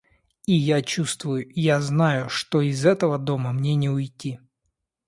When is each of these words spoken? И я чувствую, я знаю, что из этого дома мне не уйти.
И 0.47 0.53
я 0.55 0.81
чувствую, 0.81 1.47
я 1.53 1.79
знаю, 1.79 2.27
что 2.27 2.61
из 2.61 2.87
этого 2.87 3.19
дома 3.19 3.51
мне 3.53 3.75
не 3.75 3.87
уйти. 3.91 4.39